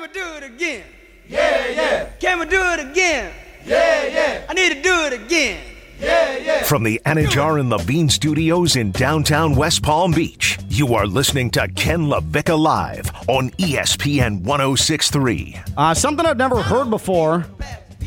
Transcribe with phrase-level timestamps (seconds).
[0.00, 0.84] Can we do it again?
[1.28, 2.04] Yeah, yeah.
[2.18, 3.34] Can we do it again?
[3.66, 4.46] Yeah, yeah.
[4.48, 5.62] I need to do it again.
[6.00, 6.62] Yeah, yeah.
[6.62, 11.68] From the Anidjar and Levine Studios in downtown West Palm Beach, you are listening to
[11.68, 15.60] Ken LaVicka Live on ESPN 1063.
[15.76, 17.44] Uh, something I've never heard before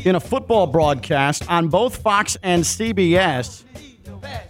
[0.04, 3.62] in a football broadcast on both Fox and CBS.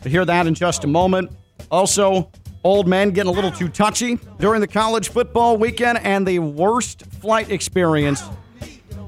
[0.01, 1.31] To hear that in just a moment.
[1.71, 2.31] Also,
[2.65, 7.05] old men getting a little too touchy during the college football weekend and the worst
[7.21, 8.23] flight experience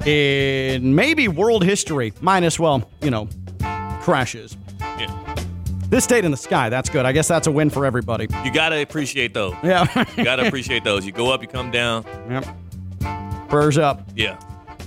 [0.05, 3.29] in maybe world history, minus, well, you know,
[4.03, 4.57] crashes.
[4.81, 5.35] Yeah.
[5.89, 6.69] This stayed in the sky.
[6.69, 7.07] That's good.
[7.07, 8.27] I guess that's a win for everybody.
[8.45, 9.55] You gotta appreciate those.
[9.65, 9.87] Yeah.
[10.17, 11.05] You gotta appreciate those.
[11.07, 12.05] You go up, you come down.
[12.29, 12.47] yep.
[13.49, 14.09] Prayers up.
[14.15, 14.39] Yeah.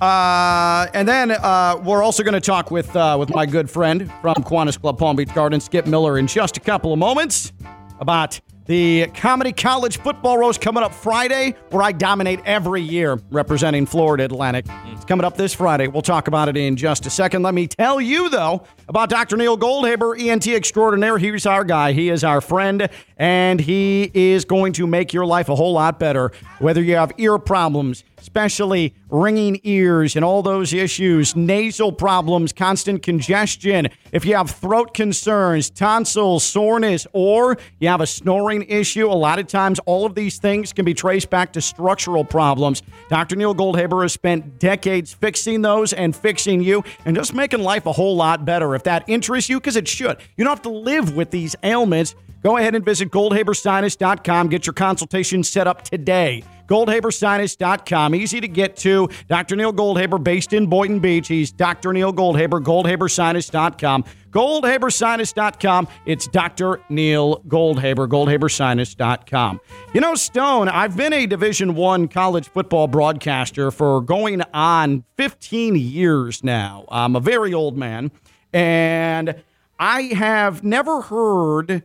[0.01, 4.09] Uh, and then uh, we're also going to talk with uh, with my good friend
[4.21, 7.51] from Kiwanis Club Palm Beach Gardens, Skip Miller, in just a couple of moments
[7.99, 13.87] about the Comedy College Football Roast coming up Friday, where I dominate every year representing
[13.87, 14.67] Florida Atlantic.
[14.85, 15.87] It's coming up this Friday.
[15.87, 17.41] We'll talk about it in just a second.
[17.41, 19.37] Let me tell you, though, about Dr.
[19.37, 21.17] Neil Goldhaber, ENT extraordinaire.
[21.17, 21.93] He's our guy.
[21.93, 25.97] He is our friend, and he is going to make your life a whole lot
[25.97, 26.31] better.
[26.59, 33.01] Whether you have ear problems, especially ringing ears and all those issues, nasal problems, constant
[33.01, 39.13] congestion, if you have throat concerns, tonsils, soreness, or you have a snoring issue, a
[39.13, 42.81] lot of times all of these things can be traced back to structural problems.
[43.09, 43.35] Dr.
[43.35, 47.91] Neil Goldhaber has spent decades fixing those and fixing you and just making life a
[47.91, 48.75] whole lot better.
[48.75, 52.15] If that interests you, because it should, you don't have to live with these ailments.
[52.43, 54.49] Go ahead and visit goldhabersinus.com.
[54.49, 56.43] Get your consultation set up today.
[56.69, 58.15] GoldhaberSinus.com.
[58.15, 59.09] Easy to get to.
[59.27, 59.55] Dr.
[59.55, 61.27] Neil Goldhaber, based in Boynton Beach.
[61.27, 61.91] He's Dr.
[61.91, 64.05] Neil Goldhaber, GoldhaberSinus.com.
[64.31, 65.87] GoldhaberSinus.com.
[66.05, 66.81] It's Dr.
[66.89, 69.59] Neil Goldhaber, GoldhaberSinus.com.
[69.93, 75.75] You know, Stone, I've been a Division One college football broadcaster for going on 15
[75.75, 76.85] years now.
[76.89, 78.11] I'm a very old man,
[78.53, 79.41] and
[79.79, 81.83] I have never heard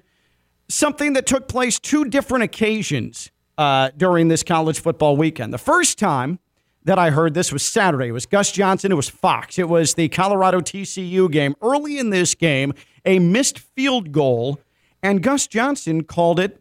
[0.68, 5.52] something that took place two different occasions uh, during this college football weekend.
[5.52, 6.38] The first time
[6.84, 8.08] that I heard this was Saturday.
[8.08, 8.92] It was Gus Johnson.
[8.92, 9.58] It was Fox.
[9.58, 11.54] It was the Colorado TCU game.
[11.62, 12.74] Early in this game,
[13.06, 14.60] a missed field goal,
[15.02, 16.60] and Gus Johnson called it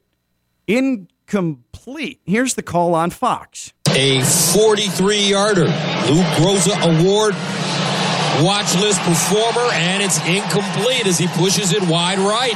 [0.67, 2.19] incomplete.
[2.25, 3.73] Here's the call on Fox.
[3.89, 5.65] a 43 yarder.
[5.65, 7.35] Lou Groza Award
[8.41, 12.55] watch list performer, and it's incomplete as he pushes it wide right.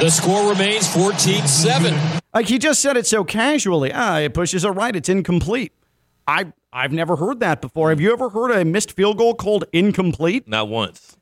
[0.00, 2.20] The score remains 14 7.
[2.34, 3.92] Like he just said it so casually.
[3.92, 4.94] Ah, it pushes it right.
[4.94, 5.72] It's incomplete.
[6.26, 7.88] I I've never heard that before.
[7.90, 10.46] Have you ever heard a missed field goal called incomplete?
[10.46, 11.16] Not once.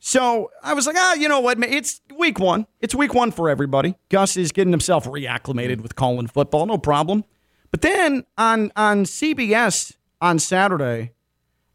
[0.00, 1.62] So I was like, ah, you know what?
[1.64, 2.66] It's week one.
[2.80, 3.96] It's week one for everybody.
[4.08, 7.24] Gus is getting himself reacclimated with calling football, no problem.
[7.70, 11.12] But then on on CBS on Saturday,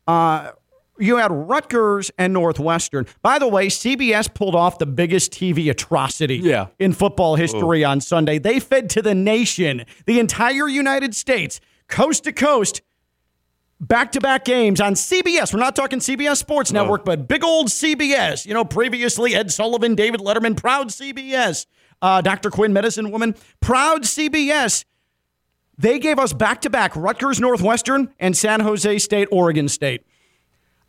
[0.07, 0.51] uh,
[1.01, 3.05] you had Rutgers and Northwestern.
[3.21, 6.67] By the way, CBS pulled off the biggest TV atrocity Yeah.
[6.79, 8.37] in football history on Sunday.
[8.39, 12.81] They fed to the nation, the entire United States, coast to coast,
[13.79, 15.53] back to back games on CBS.
[15.53, 18.45] We're not talking CBS Sports Network, but big old CBS.
[18.45, 21.65] You know, previously Ed Sullivan, David Letterman, proud CBS.
[22.01, 22.49] Uh, Dr.
[22.49, 24.85] Quinn, medicine woman, proud CBS.
[25.77, 30.03] They gave us back to back Rutgers, Northwestern, and San Jose State, Oregon State.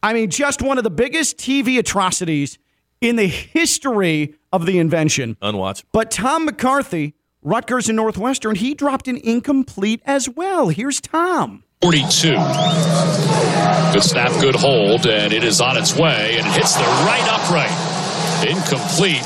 [0.02, 2.58] I mean, just one of the biggest TV atrocities
[3.00, 5.36] in the history of the invention.
[5.42, 5.84] Unwatchable.
[5.92, 10.68] But Tom McCarthy, Rutgers and Northwestern, he dropped an incomplete as well.
[10.68, 11.64] Here's Tom.
[11.82, 12.30] 42.
[13.92, 17.26] Good snap, good hold, and it is on its way and it hits the right
[17.28, 18.48] upright.
[18.48, 19.22] Incomplete.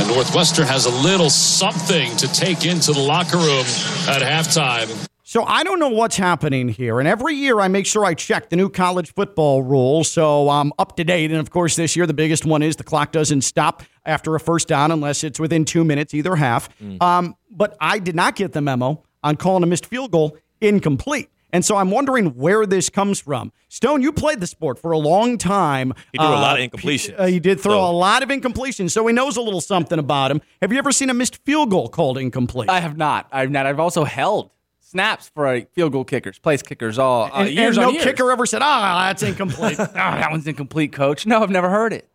[0.00, 3.66] And Northwestern has a little something to take into the locker room
[4.08, 5.08] at halftime.
[5.32, 6.98] So I don't know what's happening here.
[6.98, 10.74] And every year I make sure I check the new college football rules so I'm
[10.78, 11.30] up to date.
[11.30, 14.40] And of course, this year the biggest one is the clock doesn't stop after a
[14.40, 16.68] first down unless it's within two minutes, either half.
[17.00, 21.30] Um, but I did not get the memo on calling a missed field goal incomplete.
[21.50, 23.52] And so I'm wondering where this comes from.
[23.70, 25.94] Stone, you played the sport for a long time.
[26.12, 27.14] He threw a lot of Uh, incompletions.
[27.18, 29.98] Uh, he did throw So- a lot of incompletions, so he knows a little something
[29.98, 30.42] about him.
[30.60, 32.68] Have you ever seen a missed field goal called incomplete?
[32.68, 33.28] I have not.
[33.32, 33.64] I've not.
[33.64, 34.50] I've also held
[34.92, 38.04] snaps for field goal kickers, place kickers, all uh, and, years and on no years.
[38.04, 41.26] kicker ever said, "Ah, that's incomplete." Oh, that one's incomplete, coach.
[41.26, 42.08] No, I've never heard it.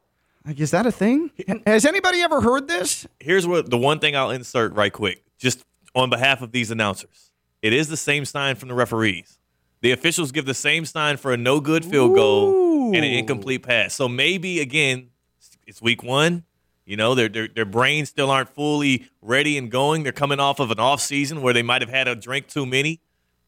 [0.46, 1.32] Like, is that a thing?
[1.66, 3.06] Has anybody ever heard this?
[3.20, 5.64] Here's what the one thing I'll insert right quick, just
[5.96, 7.32] on behalf of these announcers.
[7.62, 9.40] It is the same sign from the referees.
[9.82, 13.64] The officials give the same sign for a no good field goal and an incomplete
[13.64, 13.94] pass.
[13.94, 15.10] So maybe again,
[15.66, 16.44] it's week one.
[16.88, 20.04] You know, their, their their brains still aren't fully ready and going.
[20.04, 22.66] They're coming off of an off season where they might have had a drink too
[22.66, 23.02] many,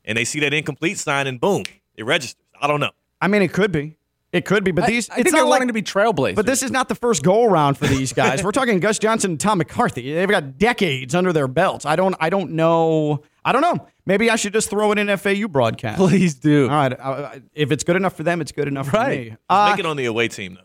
[0.04, 1.64] and they see that incomplete sign, and boom,
[1.96, 2.36] it registers.
[2.62, 2.92] I don't know.
[3.22, 3.96] I mean, it could be.
[4.32, 5.82] It could be, but these I, I it's think not they're like wanting to be
[5.82, 6.36] trailblazers.
[6.36, 8.44] But this is not the first go around for these guys.
[8.44, 10.14] We're talking Gus Johnson and Tom McCarthy.
[10.14, 11.84] They've got decades under their belts.
[11.86, 13.24] I don't I don't know.
[13.44, 13.88] I don't know.
[14.06, 15.98] Maybe I should just throw it in FAU broadcast.
[15.98, 16.64] please do.
[16.70, 16.94] All right.
[17.00, 19.30] uh, If it's good enough for them, it's good enough Right.
[19.30, 19.38] for me.
[19.50, 20.62] Uh, Make it on the away team though.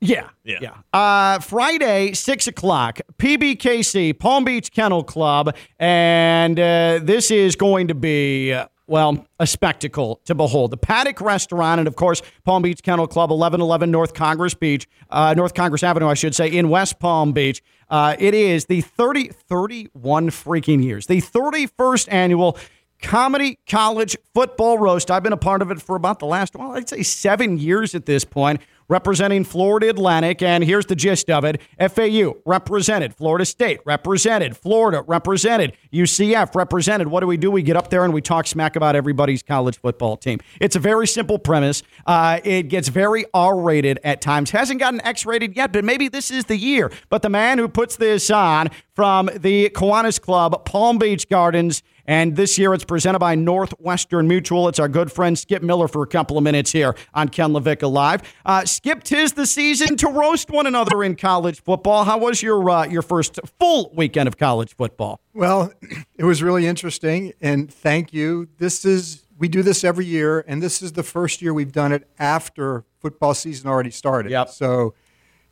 [0.00, 0.28] Yeah.
[0.44, 0.58] Yeah.
[0.60, 0.74] Yeah.
[0.92, 5.54] Uh, Friday, 6 o'clock, PBKC, Palm Beach Kennel Club.
[5.78, 10.70] And uh, this is going to be, uh, well, a spectacle to behold.
[10.70, 15.34] The Paddock Restaurant and, of course, Palm Beach Kennel Club, 1111 North Congress Beach, uh,
[15.36, 17.62] North Congress Avenue, I should say, in West Palm Beach.
[17.90, 22.56] Uh, it is the 30, 31 freaking years, the 31st annual
[23.02, 25.10] Comedy College Football Roast.
[25.10, 27.94] I've been a part of it for about the last, well, I'd say seven years
[27.94, 28.60] at this point,
[28.90, 30.42] representing Florida Atlantic.
[30.42, 37.08] And here's the gist of it FAU represented, Florida State represented, Florida represented, UCF represented.
[37.08, 37.50] What do we do?
[37.50, 40.40] We get up there and we talk smack about everybody's college football team.
[40.60, 41.82] It's a very simple premise.
[42.04, 46.08] Uh, it gets very R rated at times, hasn't gotten X rated yet, but maybe
[46.08, 46.90] this is the year.
[47.08, 52.34] But the man who puts this on from the Kiwanis Club, Palm Beach Gardens, and
[52.34, 54.66] this year it's presented by Northwestern Mutual.
[54.66, 57.88] It's our good friend Skip Miller for a couple of minutes here on Ken LaVicka
[57.88, 58.22] Live.
[58.44, 62.02] Uh, Skip, tis the season to roast one another in college football.
[62.02, 65.20] How was your uh, your first full weekend of college football?
[65.34, 65.72] Well,
[66.16, 68.48] it was really interesting, and thank you.
[68.58, 71.92] This is we do this every year, and this is the first year we've done
[71.92, 74.32] it after football season already started.
[74.32, 74.48] Yep.
[74.48, 74.94] So,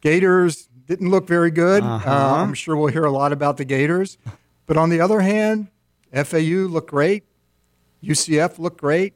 [0.00, 1.84] Gators didn't look very good.
[1.84, 2.10] Uh-huh.
[2.10, 4.18] Uh, I'm sure we'll hear a lot about the Gators,
[4.66, 5.68] but on the other hand,
[6.12, 7.24] FAU looked great.
[8.02, 9.14] UCF looked great.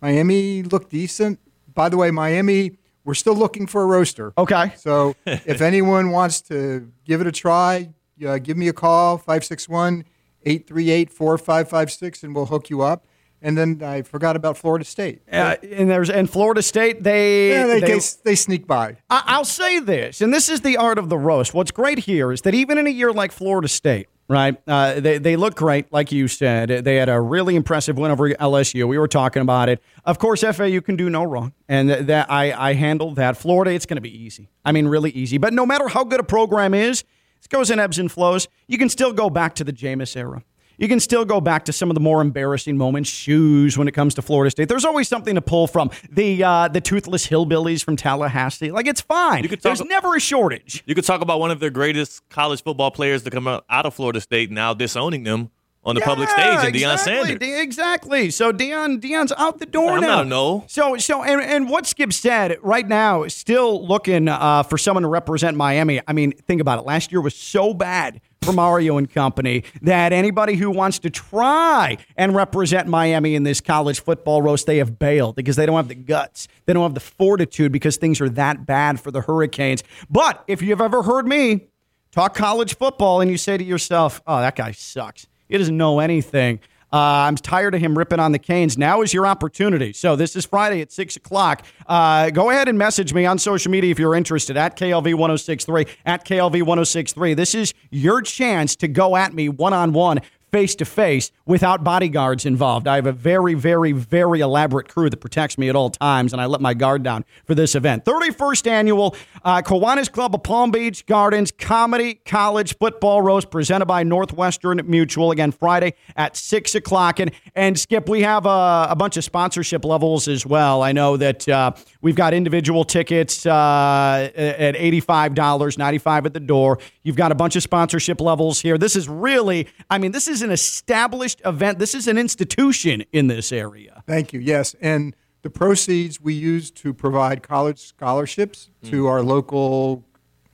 [0.00, 1.38] Miami looked decent.
[1.74, 4.32] By the way, Miami, we're still looking for a roaster.
[4.38, 4.72] Okay.
[4.76, 7.90] So if anyone wants to give it a try,
[8.26, 10.04] uh, give me a call, 561
[10.44, 13.06] 838 4556, and we'll hook you up.
[13.44, 15.22] And then I forgot about Florida State.
[15.30, 17.02] Uh, and there's and Florida State.
[17.02, 18.98] They, Yeah, they, they- they, they sneak by.
[19.10, 21.52] I- I'll say this, and this is the art of the roast.
[21.52, 25.18] What's great here is that even in a year like Florida State, right, uh, they,
[25.18, 26.84] they look great, like you said.
[26.84, 28.86] They had a really impressive win over LSU.
[28.88, 29.82] We were talking about it.
[30.04, 33.36] Of course, FAU can do no wrong, and th- that I, I handled that.
[33.36, 34.48] Florida, it's going to be easy.
[34.64, 35.38] I mean, really easy.
[35.38, 37.04] But no matter how good a program is,
[37.42, 38.48] it goes in ebbs and flows.
[38.68, 40.44] You can still go back to the Jameis era.
[40.78, 43.92] You can still go back to some of the more embarrassing moments, shoes when it
[43.92, 44.68] comes to Florida State.
[44.68, 45.90] There's always something to pull from.
[46.10, 48.70] The uh, the toothless hillbillies from Tallahassee.
[48.70, 49.42] Like it's fine.
[49.42, 50.82] You could talk- There's never a shortage.
[50.86, 53.86] You could talk about one of their greatest college football players to come out, out
[53.86, 55.50] of Florida State now disowning them
[55.84, 57.38] on the public stage, and Deion exactly, Sanders.
[57.38, 58.30] De- exactly.
[58.30, 60.16] So Dion Dion's out the door I'm now.
[60.16, 60.64] not a no.
[60.68, 65.02] So so and, and what Skip said right now is still looking uh, for someone
[65.02, 66.00] to represent Miami.
[66.06, 66.86] I mean, think about it.
[66.86, 71.96] Last year was so bad for Mario and company that anybody who wants to try
[72.16, 75.88] and represent Miami in this college football roast, they have bailed because they don't have
[75.88, 76.48] the guts.
[76.66, 79.84] They don't have the fortitude because things are that bad for the Hurricanes.
[80.10, 81.68] But if you've ever heard me
[82.10, 85.26] talk college football and you say to yourself, oh, that guy sucks.
[85.52, 86.60] He doesn't know anything.
[86.90, 88.78] Uh, I'm tired of him ripping on the Canes.
[88.78, 89.92] Now is your opportunity.
[89.92, 91.66] So this is Friday at 6 o'clock.
[91.86, 96.24] Uh, go ahead and message me on social media if you're interested at KLV1063, at
[96.24, 97.36] KLV1063.
[97.36, 100.20] This is your chance to go at me one-on-one
[100.52, 102.86] face to face without bodyguards involved.
[102.86, 106.42] I have a very, very, very elaborate crew that protects me at all times, and
[106.42, 108.04] I let my guard down for this event.
[108.04, 114.02] 31st annual uh, Kiwanis Club of Palm Beach Gardens Comedy College Football Roast presented by
[114.02, 115.30] Northwestern Mutual.
[115.30, 117.18] Again, Friday at 6 o'clock.
[117.18, 120.82] And, and Skip, we have a, a bunch of sponsorship levels as well.
[120.82, 126.78] I know that uh, we've got individual tickets uh, at $85, $95 at the door.
[127.02, 128.76] You've got a bunch of sponsorship levels here.
[128.76, 131.78] This is really, I mean, this is an established event.
[131.78, 134.02] This is an institution in this area.
[134.06, 134.40] Thank you.
[134.40, 140.04] Yes, and the proceeds we use to provide college scholarships to our local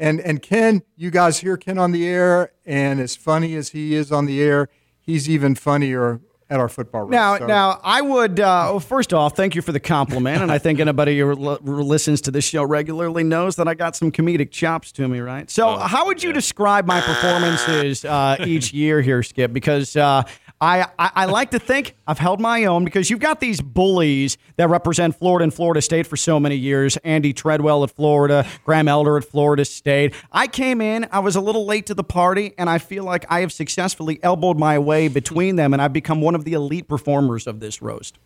[0.00, 3.94] And and Ken, you guys hear Ken on the air, and as funny as he
[3.94, 4.68] is on the air,
[5.00, 7.12] he's even funnier at our football roast.
[7.12, 8.40] Now, So- now I would.
[8.40, 11.58] Uh, well, first off, thank you for the compliment, and I think anybody who l-
[11.62, 15.50] listens to this show regularly knows that I got some comedic chops to me, right?
[15.50, 19.52] So, how would you describe my performances uh, each year here, Skip?
[19.52, 20.22] Because uh,
[20.60, 24.36] I, I I like to think I've held my own because you've got these bullies
[24.56, 26.96] that represent Florida and Florida State for so many years.
[26.98, 30.14] Andy Treadwell at Florida, Graham Elder at Florida State.
[30.32, 33.24] I came in, I was a little late to the party, and I feel like
[33.30, 36.88] I have successfully elbowed my way between them, and I've become one of the elite
[36.88, 38.18] performers of this roast.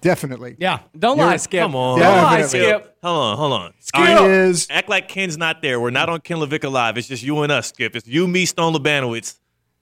[0.00, 0.56] definitely.
[0.58, 0.80] Yeah.
[0.98, 1.60] Don't lie, Skip.
[1.62, 1.98] Come on.
[2.00, 2.96] Don't lie, Skip.
[3.02, 3.72] Hold on, hold on.
[3.94, 4.66] He is.
[4.70, 5.80] Act like Ken's not there.
[5.80, 6.98] We're not on Ken LaVicka Live.
[6.98, 7.94] It's just you and us, Skip.
[7.96, 9.38] It's you, me, Stone Labanowitz.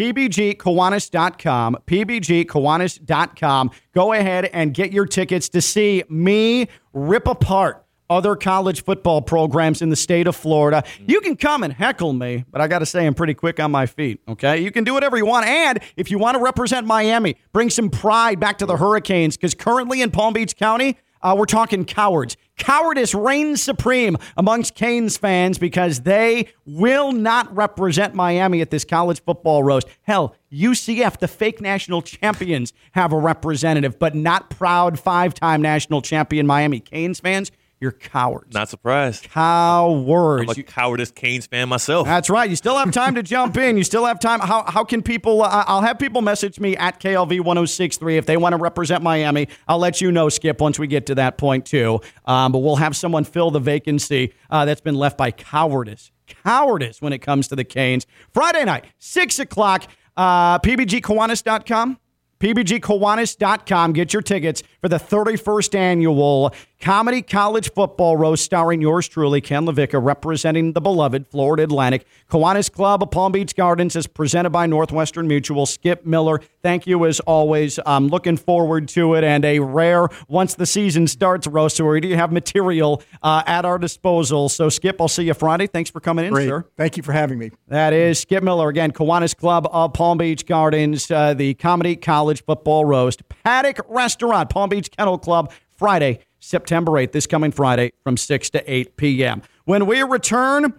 [0.00, 3.70] pbgkiwanis.com, pbgkiwanis.com.
[3.94, 9.82] Go ahead and get your tickets to see me rip apart other college football programs
[9.82, 10.82] in the state of Florida.
[11.06, 13.70] You can come and heckle me, but I got to say I'm pretty quick on
[13.70, 14.58] my feet, okay?
[14.60, 15.46] You can do whatever you want.
[15.46, 19.54] And if you want to represent Miami, bring some pride back to the Hurricanes because
[19.54, 22.36] currently in Palm Beach County, uh, we're talking cowards.
[22.56, 29.22] Cowardice reigns supreme amongst Canes fans because they will not represent Miami at this college
[29.22, 29.86] football roast.
[30.02, 36.02] Hell, UCF, the fake national champions, have a representative, but not proud five time national
[36.02, 36.80] champion Miami.
[36.80, 38.52] Canes fans, you're cowards.
[38.52, 39.24] Not surprised.
[39.30, 40.50] cowards.
[40.50, 42.06] I'm a cowardice Canes fan myself.
[42.06, 42.48] That's right.
[42.48, 43.78] You still have time to jump in.
[43.78, 44.40] You still have time.
[44.40, 45.42] How, how can people?
[45.42, 49.48] Uh, I'll have people message me at KLV 1063 if they want to represent Miami.
[49.66, 52.00] I'll let you know, Skip, once we get to that point, too.
[52.26, 56.10] Um, but we'll have someone fill the vacancy uh, that's been left by cowardice.
[56.26, 58.06] Cowardice when it comes to the Canes.
[58.34, 59.84] Friday night, 6 o'clock,
[60.18, 61.98] uh, pbgkiwanis.com.
[62.40, 63.92] PBGKiwanis.com.
[63.92, 69.66] Get your tickets for the 31st annual Comedy College Football Roast starring yours truly, Ken
[69.66, 72.06] LaVicka, representing the beloved Florida Atlantic.
[72.30, 75.66] Kiwanis Club of Palm Beach Gardens is presented by Northwestern Mutual.
[75.66, 77.78] Skip Miller, thank you as always.
[77.84, 81.76] I'm looking forward to it and a rare, once the season starts, roast.
[81.76, 84.48] So we do have material uh, at our disposal.
[84.48, 85.66] So, Skip, I'll see you Friday.
[85.66, 86.48] Thanks for coming in, Great.
[86.48, 86.64] sir.
[86.78, 87.50] Thank you for having me.
[87.68, 92.42] That is Skip Miller again, Kiwanis Club of Palm Beach Gardens, uh, the Comedy College
[92.42, 98.16] Football Roast, Paddock Restaurant, Palm Beach Kennel Club, Friday, September 8th, this coming Friday from
[98.16, 99.42] 6 to 8 p.m.
[99.66, 100.72] When we return,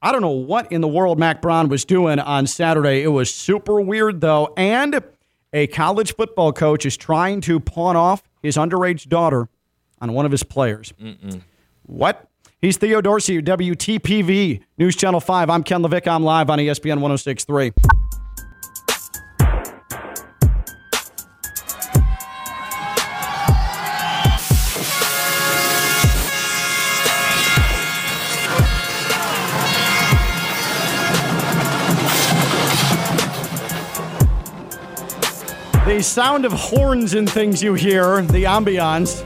[0.00, 3.02] I don't know what in the world Mack Brown was doing on Saturday.
[3.02, 4.54] It was super weird, though.
[4.56, 5.02] And
[5.52, 9.48] a college football coach is trying to pawn off his underage daughter
[10.00, 10.92] on one of his players.
[11.86, 12.28] What?
[12.60, 15.50] He's Theo Dorsey, WPTV, News Channel 5.
[15.50, 16.06] I'm Ken Levick.
[16.06, 17.72] I'm live on ESPN 1063.
[35.98, 39.24] The sound of horns and things you hear, the ambiance.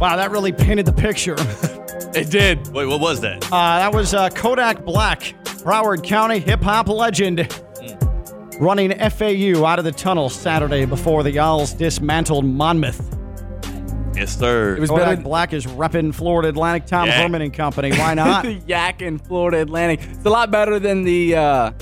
[0.00, 1.36] Wow, that really painted the picture.
[2.14, 2.66] It did.
[2.72, 3.44] Wait, what was that?
[3.52, 5.20] Uh, that was uh, Kodak Black,
[5.62, 7.46] Broward County hip hop legend,
[8.58, 13.14] running FAU out of the tunnel Saturday before the Owls dismantled Monmouth.
[14.16, 14.74] yes, sir.
[14.76, 17.22] It was Kodak better Black is repping Florida Atlantic, Tom Yeah.
[17.22, 17.92] Herman and Company.
[17.92, 18.42] Why not?
[18.44, 20.00] the Yak in Florida Atlantic.
[20.10, 21.72] It's a lot better than the uh,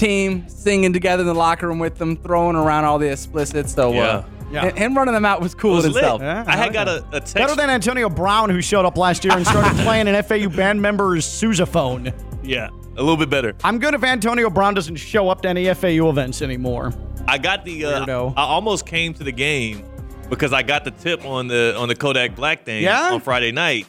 [0.00, 3.72] team, singing together in the locker room with them, throwing around all the explicits.
[3.74, 4.00] So, Yeah.
[4.02, 4.64] uh, Yeah.
[4.66, 6.02] and- him running them out was cool It was in lit.
[6.02, 6.20] itself.
[6.22, 7.34] Yeah, I I had got a, a text.
[7.36, 10.80] Better than Antonio Brown, who showed up last year and started playing an FAU band
[10.82, 12.12] member's sousaphone.
[12.42, 13.54] yeah, a little bit better.
[13.62, 16.92] I'm good if Antonio Brown doesn't show up to any FAU events anymore.
[17.28, 17.84] I got the.
[17.84, 18.34] Uh, Weirdo.
[18.36, 19.84] I almost came to the game
[20.30, 23.10] because I got the tip on the on the Kodak Black thing Yeah?
[23.12, 23.86] on Friday night.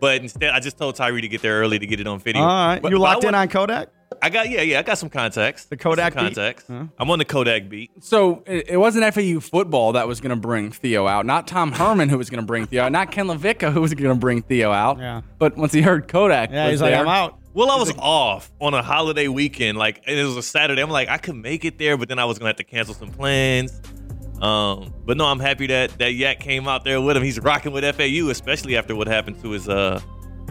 [0.00, 2.42] But instead, I just told Tyree to get there early to get it on video.
[2.42, 3.88] All right, But- you locked in on Kodak?
[4.20, 4.78] I got yeah, yeah.
[4.78, 5.64] I got some contacts.
[5.66, 6.34] The Kodak some beat?
[6.34, 6.64] contacts.
[6.68, 7.90] I'm on the Kodak beat.
[8.00, 11.72] So it, it wasn't FAU football that was going to bring Theo out, not Tom
[11.72, 14.18] Herman who was going to bring Theo out, not Ken LaVicka who was going to
[14.20, 14.98] bring Theo out.
[14.98, 15.22] Yeah.
[15.38, 17.38] But once he heard Kodak, Yeah, was he's like, I'm out.
[17.54, 20.80] Well, I was off on a holiday weekend, like and it was a Saturday.
[20.82, 22.94] I'm like, I could make it there, but then I was gonna have to cancel
[22.94, 23.80] some plans.
[24.40, 27.22] Um, but no, I'm happy that that Yak came out there with him.
[27.22, 30.00] He's rocking with FAU, especially after what happened to his uh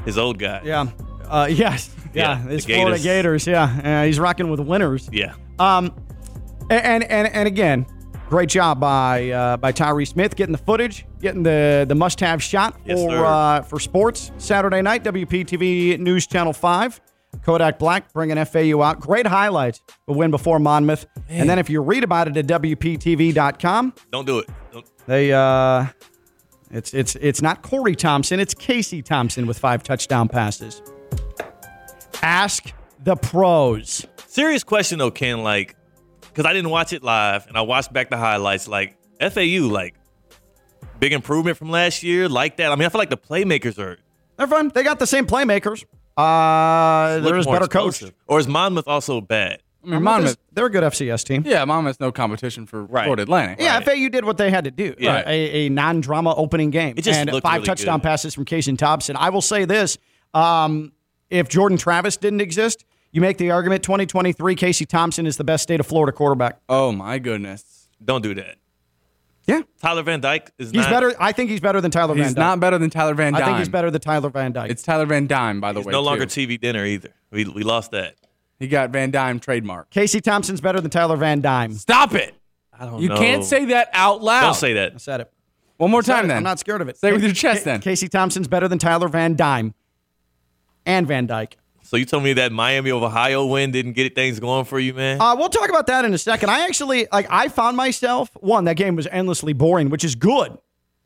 [0.06, 0.62] his old guy.
[0.64, 0.88] Yeah.
[1.28, 1.90] Uh, yes.
[2.14, 2.44] Yeah.
[2.46, 3.46] Yeah, It's the Florida Gators.
[3.46, 3.48] Gators.
[3.48, 4.02] Yeah.
[4.02, 5.10] Uh, he's rocking with winners.
[5.12, 5.34] Yeah.
[5.60, 5.94] Um,
[6.70, 7.86] and and and again,
[8.30, 12.42] great job by uh, by Tyree Smith getting the footage, getting the the must have
[12.42, 15.04] shot Yes, for uh, for sports Saturday night.
[15.04, 17.00] WPTV News Channel Five.
[17.44, 19.00] Kodak Black bringing FAU out.
[19.00, 19.82] Great highlights.
[20.06, 21.06] The win before Monmouth.
[21.30, 24.50] And then if you read about it at WPTV.com, Don't do it.
[24.72, 24.86] Don't.
[25.08, 25.86] they uh,
[26.70, 30.82] it's it's it's not Corey Thompson, it's Casey Thompson with five touchdown passes.
[32.22, 32.74] Ask
[33.04, 34.06] the pros.
[34.28, 35.44] Serious question though, Ken.
[35.44, 35.76] Like,
[36.22, 38.68] because I didn't watch it live and I watched back the highlights.
[38.68, 39.96] Like FAU, like
[41.00, 42.30] big improvement from last year.
[42.30, 42.72] Like that.
[42.72, 43.98] I mean, I feel like the playmakers are
[44.38, 44.70] They're fun.
[44.74, 45.84] They got the same playmakers.
[46.18, 48.12] Uh, they're just better coached.
[48.28, 49.62] Or is Monmouth also bad?
[49.84, 51.42] I mean, Monmouth, They're a good FCS team.
[51.44, 53.06] yeah, Monmouth's no competition for Right.
[53.06, 53.58] Florida Atlantic.
[53.60, 53.86] Yeah, Right.
[53.86, 54.94] FAU did what they had to do.
[55.00, 55.16] Yeah.
[55.16, 56.94] Uh, A, a non-drama opening game.
[56.98, 58.04] It just and looked five really touchdown good.
[58.04, 59.16] passes from Casey Thompson.
[59.16, 59.98] I will say this.
[60.36, 60.92] Um,
[61.32, 65.64] if Jordan Travis didn't exist, you make the argument 2023 Casey Thompson is the best
[65.64, 66.60] state of Florida quarterback.
[66.70, 68.56] Oh my goodness, Don't do that.
[69.48, 69.62] Yeah.
[69.82, 71.14] Tyler Van Dyke is He's not better.
[71.20, 72.38] I think he's better than Tyler he's Van Dyke.
[72.42, 73.42] not better than Tyler Van Dyne.
[73.42, 74.70] I think he's better than Tyler Van Dyke.
[74.70, 75.92] It's Tyler Van Dyne, by the He's way.
[75.92, 76.48] no longer too.
[76.48, 77.10] TV dinner either.
[77.32, 78.16] We we lost that.
[78.60, 79.90] he got Van Dyne trademark.
[79.90, 81.74] Casey Thompson's better than Tyler Van Dyne.
[81.74, 82.36] Stop it!
[82.78, 83.18] I don't You know.
[83.18, 84.42] can't say that out loud.
[84.42, 84.92] Don't say that.
[84.92, 85.02] I that.
[85.02, 85.34] said it.
[85.78, 86.26] one more time.
[86.26, 86.28] it.
[86.30, 86.98] Then I'm not scared of it.
[86.98, 87.66] Say it with your chest.
[87.66, 89.74] Then Casey Thompson's better than Tyler Van Dyne
[90.86, 91.58] and Van Dyke.
[91.84, 94.94] So you told me that Miami of Ohio win didn't get things going for you,
[94.94, 95.20] man?
[95.20, 96.50] Uh, we'll talk about that in a second.
[96.50, 97.28] I actually like.
[97.30, 98.64] I found myself one.
[98.64, 100.58] That game was endlessly boring, which is good.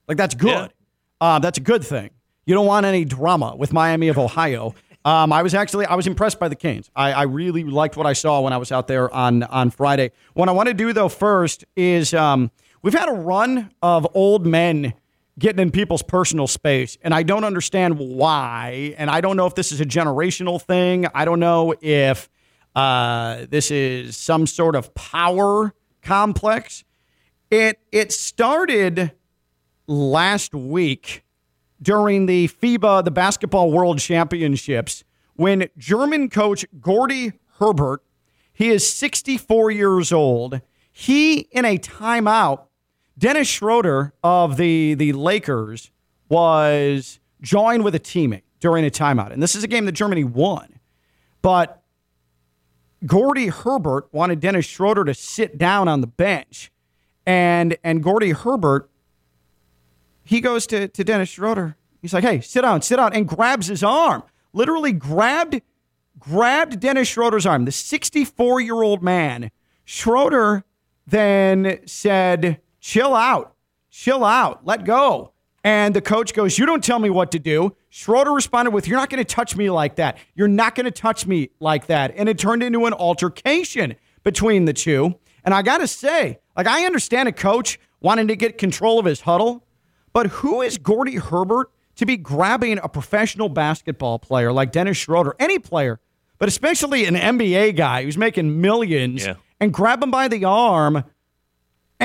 [0.07, 0.71] Like that's good.
[1.19, 2.11] Uh, that's a good thing.
[2.45, 4.75] You don't want any drama with Miami of Ohio.
[5.03, 6.89] Um, I was actually I was impressed by the Canes.
[6.95, 10.11] I, I really liked what I saw when I was out there on on Friday.
[10.33, 14.45] What I want to do though first is um, we've had a run of old
[14.45, 14.93] men
[15.37, 18.95] getting in people's personal space, and I don't understand why.
[18.97, 21.07] And I don't know if this is a generational thing.
[21.13, 22.29] I don't know if
[22.75, 26.83] uh, this is some sort of power complex.
[27.51, 29.11] It it started
[29.87, 31.23] last week
[31.81, 35.03] during the FIBA, the Basketball World Championships,
[35.35, 38.01] when German coach Gordie Herbert,
[38.53, 40.61] he is 64 years old.
[40.91, 42.67] He, in a timeout,
[43.17, 45.91] Dennis Schroeder of the, the Lakers
[46.30, 49.32] was joined with a teammate during a timeout.
[49.32, 50.80] And this is a game that Germany won.
[51.41, 51.82] But
[53.06, 56.71] Gordie Herbert wanted Dennis Schroeder to sit down on the bench.
[57.25, 58.89] And and Gordie Herbert
[60.25, 61.78] he goes to, to Dennis Schroeder.
[62.01, 64.23] He's like, hey, sit down, sit down, and grabs his arm.
[64.54, 65.62] Literally grabbed,
[66.19, 69.51] grabbed Dennis Schroeder's arm, the 64 year old man.
[69.86, 70.65] Schroeder
[71.06, 73.55] then said, chill out,
[73.89, 75.31] chill out, let go.
[75.63, 77.75] And the coach goes, You don't tell me what to do.
[77.89, 80.17] Schroeder responded with, You're not going to touch me like that.
[80.35, 82.13] You're not going to touch me like that.
[82.15, 85.15] And it turned into an altercation between the two.
[85.43, 89.05] And I got to say, like, I understand a coach wanting to get control of
[89.05, 89.65] his huddle,
[90.13, 95.35] but who is Gordie Herbert to be grabbing a professional basketball player like Dennis Schroeder,
[95.39, 95.99] any player,
[96.37, 99.35] but especially an NBA guy who's making millions, Yeah.
[99.59, 101.03] and grab him by the arm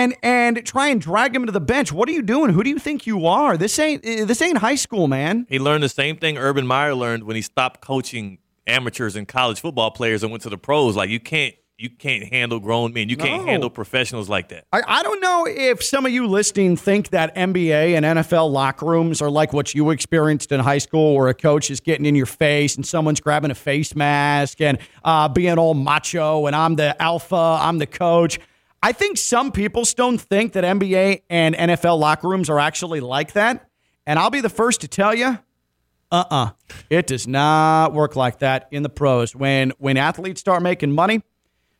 [0.01, 1.93] and and try and drag him to the bench?
[1.93, 2.53] What are you doing?
[2.53, 3.57] Who do you think you are?
[3.57, 5.47] This ain't this ain't high school, man.
[5.49, 9.61] He learned the same thing Urban Meyer learned when he stopped coaching amateurs and college
[9.61, 10.97] football players and went to the pros.
[10.97, 13.09] Like you can't you can't handle grown men.
[13.09, 13.49] You can't No.
[13.51, 14.65] handle professionals like that.
[14.71, 18.85] I, I don't know if some of you listening think that NBA and NFL locker
[18.85, 22.15] rooms are like what you experienced in high school, where a coach is getting in
[22.15, 26.77] your face and someone's grabbing a face mask and uh, being all macho and I'm
[26.77, 28.39] the alpha, I'm the coach.
[28.83, 33.33] I think some people still think that NBA and NFL locker rooms are actually like
[33.33, 33.69] that.
[34.07, 35.39] And I'll be the first to tell you,
[36.11, 36.51] uh-uh.
[36.89, 39.35] It does not work like that in the pros.
[39.37, 41.23] When when athletes start making money,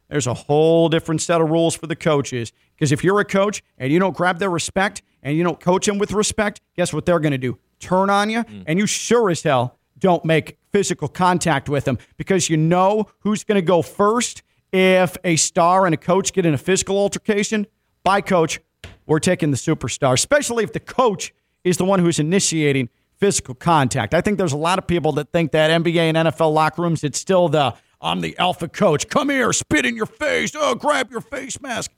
[0.09, 2.53] there's a whole different set of rules for the coaches.
[2.75, 5.87] Because if you're a coach and you don't grab their respect and you don't coach
[5.87, 7.59] them with respect, guess what they're going to do?
[7.81, 8.65] Turn on you, mm.
[8.67, 13.45] and you sure as hell don't make physical contact with them because you know who's
[13.45, 17.67] going to go first if a star and a coach get in a physical altercation.
[18.03, 18.61] By coach,
[19.07, 24.15] we're taking the superstar, especially if the coach is the one who's initiating physical contact.
[24.15, 27.05] I think there's a lot of people that think that NBA and NFL locker rooms,
[27.05, 29.09] it's still the I'm the alpha coach.
[29.09, 30.53] Come here, spit in your face.
[30.57, 31.93] Oh, grab your face mask.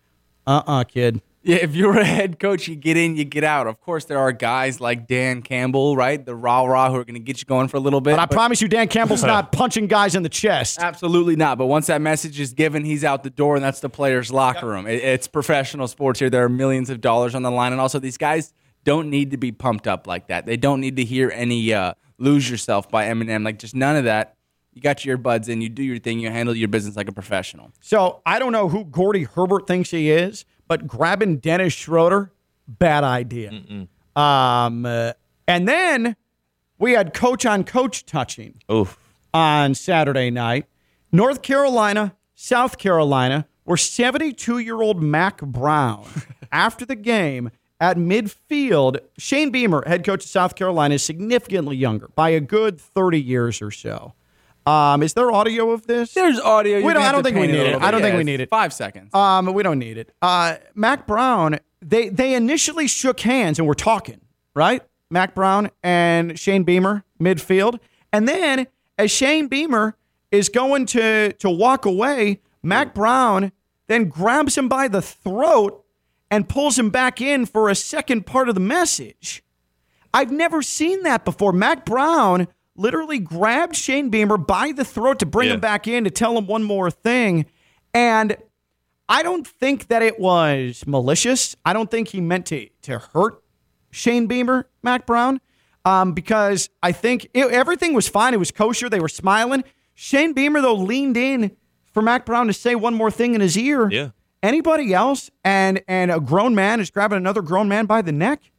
[0.46, 1.22] Uh uh kid.
[1.44, 3.66] Yeah, if you're a head coach, you get in, you get out.
[3.66, 6.24] Of course, there are guys like Dan Campbell, right?
[6.24, 8.12] The rah rah who are going to get you going for a little bit.
[8.12, 10.78] But I promise you, Dan Campbell's not punching guys in the chest.
[10.80, 11.58] Absolutely not.
[11.58, 14.68] But once that message is given, he's out the door, and that's the player's locker
[14.68, 14.86] room.
[14.86, 16.30] It- it's professional sports here.
[16.30, 18.52] There are millions of dollars on the line, and also these guys
[18.84, 20.46] don't need to be pumped up like that.
[20.46, 23.44] They don't need to hear any uh, "Lose Yourself" by Eminem.
[23.44, 24.36] Like just none of that.
[24.74, 27.12] You got your earbuds in, you do your thing, you handle your business like a
[27.12, 27.72] professional.
[27.80, 32.32] So I don't know who Gordie Herbert thinks he is, but grabbing Dennis Schroeder,
[32.66, 33.50] bad idea.
[34.16, 35.12] Um, uh,
[35.46, 36.16] and then
[36.78, 38.96] we had coach on coach touching Oof.
[39.34, 40.64] on Saturday night.
[41.12, 46.06] North Carolina, South Carolina, where 72 year old Mack Brown,
[46.52, 52.08] after the game at midfield, Shane Beamer, head coach of South Carolina, is significantly younger
[52.14, 54.14] by a good 30 years or so.
[54.66, 56.14] Um, is there audio of this?
[56.14, 56.82] There's audio.
[56.82, 57.64] We don't- I don't think we need it.
[57.64, 58.08] little I don't bit.
[58.08, 58.48] think we need it.
[58.48, 59.12] Five seconds.
[59.14, 60.12] Um, we don't need it.
[60.22, 64.20] Uh, Mack Brown, they they initially shook hands and were talking,
[64.54, 64.82] right?
[65.10, 67.78] Mack Brown and Shane Beamer midfield,
[68.12, 68.66] and then
[68.98, 69.96] as Shane Beamer
[70.30, 73.50] is going to to walk away, Mack Brown
[73.88, 75.84] then grabs him by the throat
[76.30, 79.42] and pulls him back in for a second part of the message.
[80.14, 81.52] I've never seen that before.
[81.52, 85.54] Mack Brown literally grabbed Shane Beamer by the throat to bring Yeah.
[85.54, 87.46] him back in to tell him one more thing.
[87.94, 88.36] And
[89.08, 91.54] I don't think that it was malicious.
[91.64, 93.42] I don't think he meant to, to hurt
[93.90, 95.40] Shane Beamer, Mack Brown,
[95.84, 98.32] um, because I think it, everything was fine.
[98.32, 98.88] It was kosher.
[98.88, 99.64] They were smiling.
[99.94, 101.54] Shane Beamer, though, leaned in
[101.92, 103.90] for Mack Brown to say one more thing in his ear.
[103.90, 104.10] Yeah.
[104.42, 108.50] Anybody else and and a grown man is grabbing another grown man by the neck?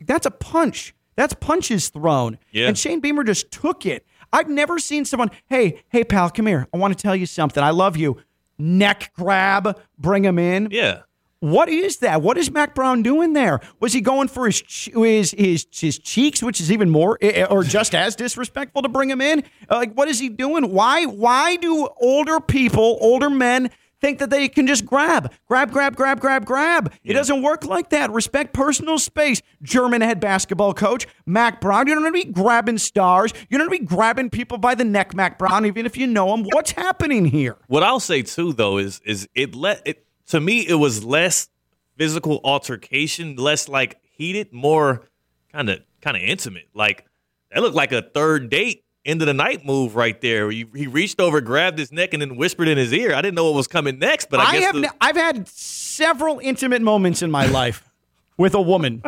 [0.00, 0.94] That's a punch.
[1.16, 2.38] That's punches thrown.
[2.50, 2.68] Yeah.
[2.68, 4.06] And Shane Beamer just took it.
[4.32, 6.66] I've never seen someone, hey, hey, pal, come here.
[6.72, 7.62] I want to tell you something.
[7.62, 8.18] I love you.
[8.58, 10.68] Neck grab, bring him in.
[10.70, 11.02] Yeah.
[11.40, 12.22] What is that?
[12.22, 13.58] What is Mack Brown doing there?
[13.80, 14.62] Was he going for his
[14.94, 19.10] his his, his cheeks, which is even more eh, or just as disrespectful to bring
[19.10, 19.42] him in?
[19.68, 20.70] Like, what is he doing?
[20.70, 23.72] Why why do older people, older men?
[24.02, 26.92] Think that they can just grab, grab, grab, grab, grab, grab.
[27.04, 28.10] It doesn't work like that.
[28.10, 29.40] Respect personal space.
[29.62, 31.86] German head basketball coach Mack Brown.
[31.86, 33.32] You're not going to be grabbing stars.
[33.48, 36.08] You're not going to be grabbing people by the neck, Mack Brown, even if you
[36.08, 36.44] know them.
[36.52, 37.56] What's happening here?
[37.68, 41.48] What I'll say too, though, is is it let it to me it was less
[41.96, 45.08] physical altercation, less like heated, more
[45.52, 46.66] kind of kind of intimate.
[46.74, 47.06] Like
[47.52, 50.50] that looked like a third date end of the night move right there.
[50.50, 53.14] He, he reached over, grabbed his neck, and then whispered in his ear.
[53.14, 54.74] I didn't know what was coming next, but I, I guess have.
[54.74, 57.88] the- n- I've had several intimate moments in my life
[58.36, 59.02] with a woman.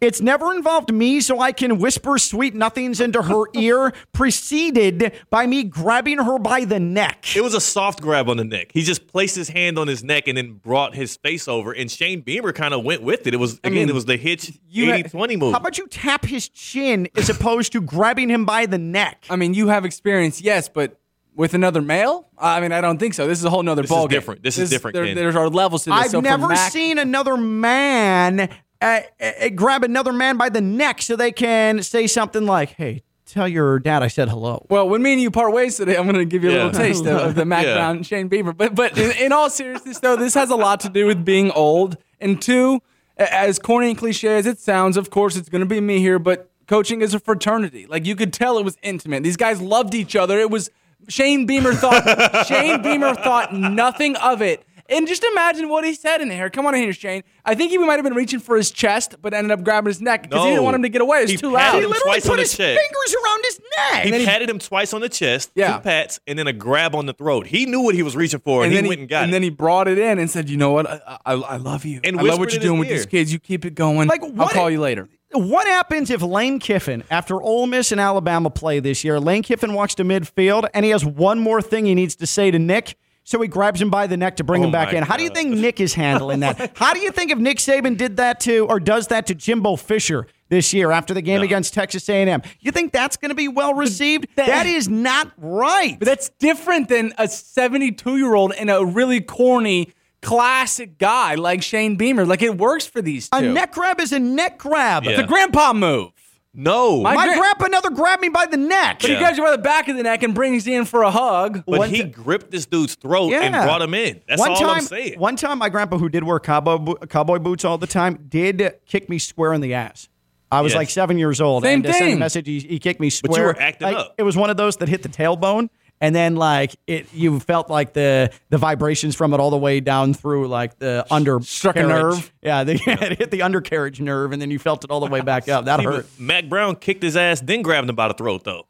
[0.00, 5.46] It's never involved me, so I can whisper sweet nothings into her ear, preceded by
[5.46, 7.34] me grabbing her by the neck.
[7.36, 8.70] It was a soft grab on the neck.
[8.72, 11.72] He just placed his hand on his neck and then brought his face over.
[11.72, 13.34] And Shane Beamer kind of went with it.
[13.34, 15.52] It was again, mean, it was the hitch you 80-20 move.
[15.52, 19.24] How about you tap his chin as opposed to grabbing him by the neck?
[19.30, 21.00] I mean, you have experience, yes, but
[21.34, 22.28] with another male?
[22.38, 23.26] I mean, I don't think so.
[23.26, 24.42] This is a whole nother This is different.
[24.42, 25.14] This is different, There, Ken.
[25.14, 25.98] there's our levels to this.
[25.98, 28.48] I've So never Mac- seen another man
[28.80, 33.02] uh, uh, grab another man by the neck so they can say something like, "Hey,
[33.24, 36.04] tell your dad I said hello." Well, when me and you part ways today, I'm
[36.04, 36.64] going to give you a Yeah.
[36.66, 37.74] little taste of, of the Mac Yeah.
[37.74, 38.56] Brown Shane Bieber.
[38.56, 41.50] But but in, in all seriousness, though, this has a lot to do with being
[41.52, 41.96] old.
[42.20, 42.80] And two,
[43.16, 46.18] as corny and cliche as it sounds, of course, it's going to be me here.
[46.18, 47.86] But coaching is a fraternity.
[47.86, 49.22] Like you could tell it was intimate.
[49.22, 50.38] These guys loved each other.
[50.38, 50.70] It was
[51.08, 54.62] Shane Beamer thought Shane Beamer thought nothing of it.
[54.88, 56.48] And just imagine what he said in there.
[56.50, 57.22] Come on in here, Shane.
[57.44, 60.00] I think he might have been reaching for his chest, but ended up grabbing his
[60.00, 61.18] neck because he didn't want him to get away.
[61.22, 61.80] It's He too patted loud.
[61.80, 64.04] He literally twice put on his the fingers around his neck.
[64.20, 65.76] He patted him twice on the chest, Yeah.
[65.76, 67.46] two pats, and then a grab on the throat.
[67.46, 69.22] He knew what he was reaching for, and, and then he went and got and
[69.22, 69.24] it.
[69.26, 70.88] And then he brought it in and said, "You know what?
[70.88, 72.00] I, I, I love you.
[72.04, 73.32] And I love what you're doing his with these kids.
[73.32, 74.08] You keep it going.
[74.08, 78.00] Like, I'll what- call you later." What happens if Lane Kiffin, after Ole Miss and
[78.00, 81.84] Alabama play this year, Lane Kiffin walks to midfield and he has one more thing
[81.84, 82.96] he needs to say to Nick?
[83.28, 85.02] So he grabs him by the neck to bring Oh him back in.
[85.02, 86.72] How do you think Nick is handling that?
[86.76, 89.76] How do you think if Nick Saban did that to or does that to Jimbo
[89.76, 90.26] Fisher?
[90.48, 91.42] this year after the game No.
[91.44, 92.40] against Texas A&M.
[92.60, 94.28] You think that's going to be well received?
[94.36, 95.96] that- that is not right.
[95.98, 101.62] But that's different than a 72 year old and a really corny classic guy like
[101.64, 102.24] Shane Beamer.
[102.24, 103.38] Like it works for these two.
[103.38, 105.02] a neck grab is a neck grab.
[105.04, 105.10] Yeah.
[105.12, 106.12] It's a grandpa move.
[106.58, 107.02] No.
[107.02, 108.98] My My gra- grandpa never grabbed me by the neck.
[109.00, 109.20] But he Yeah.
[109.20, 111.62] grabs you by the back of the neck and brings you in for a hug.
[111.66, 113.64] but One he ti- gripped this dude's throat and Yeah.
[113.64, 114.20] brought him in.
[114.26, 115.18] That's one all time, I'm saying.
[115.18, 118.72] One time, my grandpa, who did wear cowboy bo- cowboy boots all the time, did
[118.86, 120.08] kick me square in the ass.
[120.50, 120.78] I was Yes.
[120.78, 121.64] like seven years old.
[121.64, 122.18] Same and to send a thing.
[122.20, 123.40] message, he, he kicked me But square.
[123.40, 124.14] you were acting Like, up.
[124.16, 125.68] It was one of those that hit the tailbone,
[126.00, 129.80] and then like it, you felt like the the vibrations from it all the way
[129.80, 132.32] down through like the under Struck a nerve?
[132.42, 135.20] Yeah, the, it hit the undercarriage nerve, and then you felt it all the way
[135.20, 135.64] back up.
[135.66, 136.06] That was- hurt.
[136.18, 138.66] Mack Brown kicked his ass, then grabbed him by the throat, though.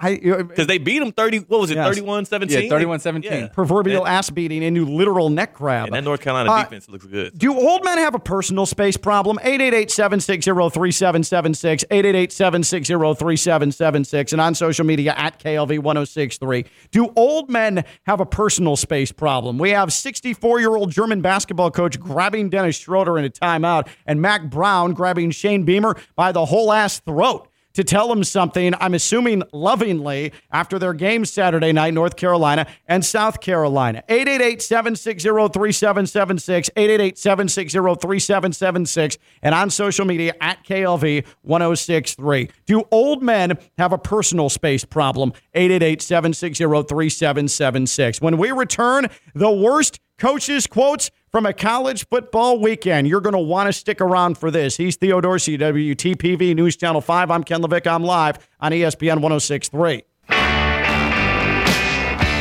[0.00, 1.86] I, Because they beat him 30, what was it, Yes.
[1.86, 2.64] 31 17?
[2.64, 3.24] Yeah, 31-17.
[3.24, 3.46] Yeah.
[3.48, 5.86] proverbial ass beating into literal neck grab.
[5.86, 7.36] And that North Carolina Uh, defense looks good.
[7.38, 9.38] Do old men have a personal space problem?
[9.44, 16.66] 888-760-3776, 888-760-3776, and on social media at KLV1063.
[16.90, 19.58] Do old men have a personal space problem?
[19.58, 24.92] We have 64-year-old German basketball coach grabbing Dennis Schroeder in a timeout and Mack Brown
[24.94, 30.32] grabbing Shane Beamer by the whole ass throat to tell him something, I'm assuming lovingly,
[30.50, 34.02] after their game Saturday night, North Carolina and South Carolina.
[34.08, 42.48] 888 760 3776, 888 760 3776, and on social media at KLV 1063.
[42.64, 45.32] Do old men have a personal space problem?
[45.54, 48.20] 888 760 3776.
[48.22, 53.06] When we return, the worst coaches' quotes from a college football weekend.
[53.06, 54.78] You're going to want to stick around for this.
[54.78, 57.30] He's Theo Dorsey, WPTV News Channel 5.
[57.30, 57.86] I'm Ken Levick.
[57.86, 60.04] I'm live on ESPN 1063.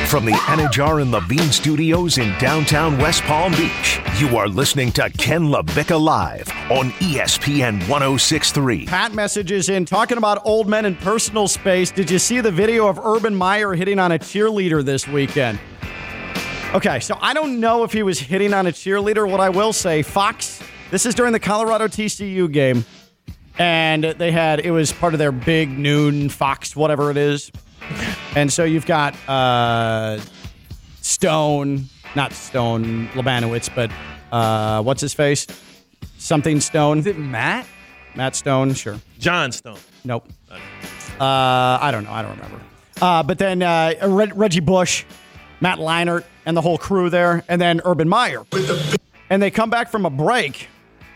[0.07, 5.09] From the Anidjar and Levine Studios in downtown West Palm Beach, you are listening to
[5.17, 8.85] Ken LaVicka Live on ESPN 1063.
[8.85, 11.91] Pat messages in talking about old men in personal space.
[11.91, 15.59] Did you see the video of Urban Meyer hitting on a cheerleader this weekend?
[16.73, 19.29] Okay, so I don't know if he was hitting on a cheerleader.
[19.29, 22.83] What I will say, Fox, this is during the Colorado TCU game,
[23.57, 27.49] and they had, it was part of their big noon Fox, whatever it is.
[28.35, 30.19] And so you've got uh,
[30.99, 33.89] Stone, not Stone Labanowitz, but
[34.33, 35.47] uh, what's his face?
[36.17, 36.99] Something Stone.
[36.99, 37.65] Is it Matt?
[38.15, 38.99] Matt Stone, sure.
[39.17, 39.77] John Stone.
[40.03, 40.27] Nope.
[40.51, 40.57] Uh,
[41.21, 42.11] I don't know.
[42.11, 42.59] I don't remember.
[43.01, 45.05] Uh, but then uh, Reg- Reggie Bush,
[45.61, 48.43] Matt Leinart, and the whole crew there, and then Urban Meyer.
[49.29, 50.67] And they come back from a break.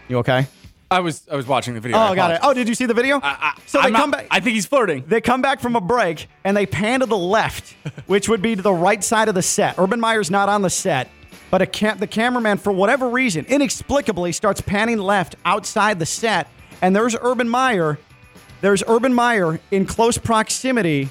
[0.07, 0.47] You okay?
[0.91, 1.97] I was I was watching the video.
[1.97, 2.39] Oh, I got it.
[2.41, 3.19] Oh, did you see the video?
[3.21, 4.27] I, so they I'm not- come back.
[4.31, 5.03] I think he's flirting.
[5.07, 7.75] They come back from a break and they pan to the left,
[8.07, 9.77] which would be to the right side of the set.
[9.77, 11.07] Urban Meyer's not on the set,
[11.51, 16.47] but a cam- the cameraman, for whatever reason, inexplicably starts panning left outside the set.
[16.81, 17.99] And there's Urban Meyer.
[18.61, 21.09] There's Urban Meyer in close proximity,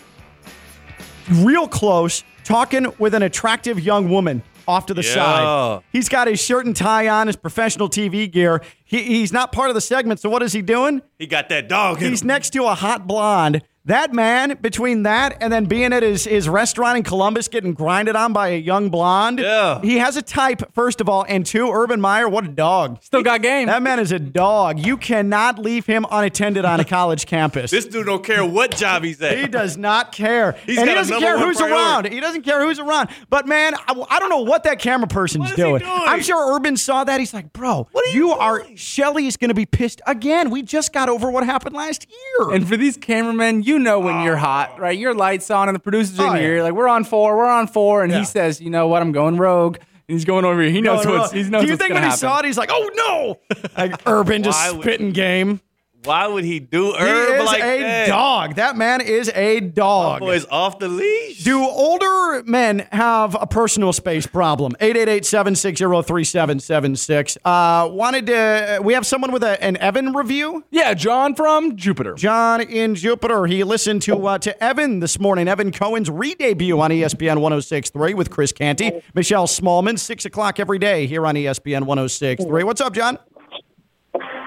[1.31, 5.15] real close, talking with an attractive young woman off to the Yeah.
[5.15, 5.83] side.
[5.93, 8.63] He's got his shirt and tie on, his professional TV gear.
[8.85, 11.03] He, he's not part of the segment, so what is he doing?
[11.19, 12.29] He got that dog He's him.
[12.29, 13.63] next to a hot blonde.
[13.85, 18.17] That man, between that and then being at his, his restaurant in Columbus getting grinded
[18.17, 19.81] on by a young blonde, Yeah.
[19.81, 21.25] he has a type, first of all.
[21.27, 23.03] And two, Urban Meyer, what a dog.
[23.03, 23.67] Still got game.
[23.69, 24.79] That man is a dog.
[24.79, 27.71] You cannot leave him unattended on a college campus.
[27.71, 29.39] This dude don't care what job he's at.
[29.39, 30.53] He does not care.
[30.67, 31.75] He's and he got a doesn't care who's priority.
[32.09, 32.13] around.
[32.13, 33.09] He doesn't care who's around.
[33.31, 35.79] But man, I, I don't know what that camera person's What is he doing.
[35.81, 35.91] doing?
[35.95, 37.21] I'm sure Urban saw that.
[37.21, 40.51] He's like, bro, What are you are doing?" Shelley is going to be pissed again.
[40.51, 42.51] We just got over what happened last year.
[42.55, 44.81] And for these cameramen, you know when you're hot, oh.
[44.81, 44.99] right?
[44.99, 46.43] Your lights on, and the producers Oh, in yeah.
[46.43, 48.21] here, like we're on four, we're on four, and Yeah.
[48.21, 49.77] he says, you know what, I'm going rogue.
[49.77, 50.71] And he's going over here.
[50.71, 51.33] He knows No, no, what's.
[51.35, 51.39] no.
[51.43, 52.19] He knows Do you what's think when he happen.
[52.19, 55.61] saw it, he's like, "Oh no!" Like Urban just spitting game.
[56.05, 58.09] Why would he do Herb He is like a that?
[58.09, 58.55] dog.
[58.55, 60.21] That man is a dog.
[60.21, 61.43] Boy's off the leash.
[61.45, 64.73] Do older men have a personal space problem?
[64.81, 67.37] 888-760-3776.
[67.45, 70.65] Uh, wanted to, we have someone with a, an Evan review.
[70.71, 72.15] Yeah, John from Jupiter.
[72.15, 73.47] John in Jupiter.
[73.47, 75.49] He listened to uh, to Evan this morning.
[75.49, 81.07] Evan Cohen's re-debut on ESPN 106.3 with Chris Canty, Michelle Smallmon, 6 o'clock every day
[81.07, 82.65] here on ESPN 106.3.
[82.65, 83.19] What's up, John?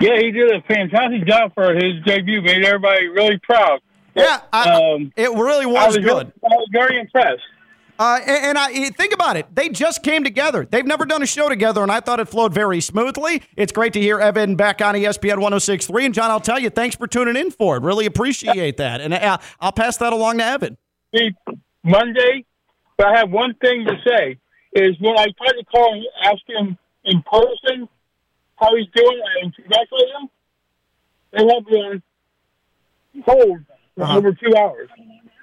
[0.02, 2.42] Yeah, he did a fantastic job for his debut.
[2.42, 3.80] Made everybody really proud.
[4.16, 6.34] Yeah, I, Um, it really I was, was good.
[6.44, 7.42] I was very impressed.
[8.00, 9.46] Uh, and, and I think about it.
[9.54, 10.68] They just came together.
[10.70, 13.44] They've never done a show together, and I thought it flowed very smoothly.
[13.56, 16.06] It's great to hear Evan back on ESPN 106.3.
[16.06, 17.84] And, John, I'll tell you, thanks for tuning in for it.
[17.84, 19.02] Really appreciate that.
[19.02, 20.78] And uh, I'll pass that along to Evan.
[21.84, 22.46] Monday,
[22.98, 24.38] but I have one thing to say
[24.74, 27.88] is when I tried to call and ask him in person
[28.62, 30.30] how he's doing and congratulate him,
[31.32, 32.04] they have me on
[33.26, 33.60] hold
[33.96, 34.18] for Uh-huh.
[34.18, 34.90] over two hours.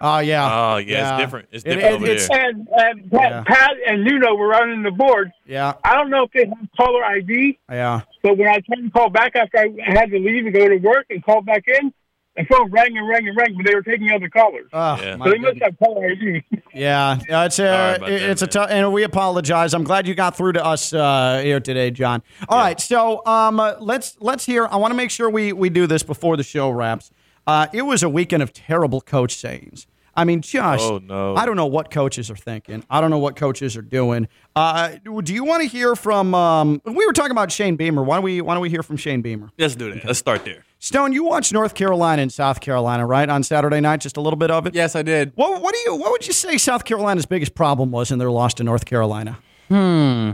[0.00, 0.48] Oh yeah.
[0.74, 1.48] Oh yeah, it's different.
[1.50, 2.48] It's It- different it- over it's- there.
[2.50, 3.42] And, and Pat, Yeah.
[3.46, 5.32] Pat and Nuno were running the board.
[5.44, 5.72] Yeah.
[5.84, 8.02] I don't know if they have caller ID, Yeah.
[8.22, 10.76] but when I tried to call back after I had to leave and go to
[10.76, 11.92] work and call back in,
[12.38, 14.68] the phone rang and rang and rang, but they were taking other callers.
[14.72, 15.16] Oh, Yeah.
[15.16, 16.44] my so they must have caller ID.
[16.74, 19.74] Yeah, yeah, it's Sorry a about that, it's a tough, and we apologize.
[19.74, 22.22] I'm glad you got through to us uh, here today, John.
[22.48, 24.66] All right, so um, uh, let's let's hear.
[24.70, 27.10] I want to make sure we we do this before the show wraps.
[27.46, 29.86] Uh, it was a weekend of terrible coach sayings.
[30.14, 31.34] I mean, just Oh, no.
[31.36, 32.84] I don't know what coaches are thinking.
[32.90, 34.28] I don't know what coaches are doing.
[34.54, 36.34] Uh, do you want to hear from?
[36.34, 38.02] Um, we were talking about Shane Beamer.
[38.02, 39.48] Why don't we Why don't we hear from Shane Beamer?
[39.58, 40.04] Let's do that.
[40.04, 40.64] Let's start there.
[40.80, 44.00] Stone, you watched North Carolina and South Carolina, right, on Saturday night?
[44.00, 44.74] Just a little bit of it.
[44.74, 45.32] Yes, I did.
[45.34, 45.96] What, what do you?
[45.96, 49.38] What would you say South Carolina's biggest problem was in their loss to North Carolina?
[49.68, 50.32] Hmm.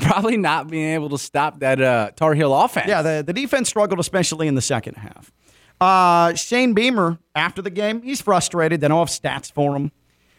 [0.00, 2.88] Probably not being able to stop that uh, Tar Heel offense.
[2.88, 5.32] Yeah, the, the defense struggled, especially in the second half.
[5.80, 8.80] Uh, Shane Beamer, after the game, he's frustrated.
[8.80, 9.92] They don't have stats for him.